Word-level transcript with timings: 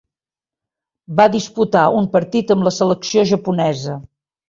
Va 1.19 1.27
disputar 1.35 1.85
un 2.01 2.09
partit 2.17 2.57
amb 2.59 2.69
la 2.71 2.75
selecció 2.81 3.31
japonesa. 3.37 4.05